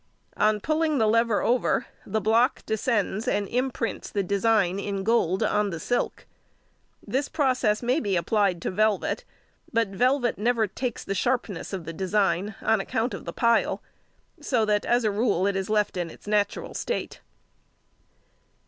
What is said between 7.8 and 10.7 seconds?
may be applied to velvet, |147| but velvet never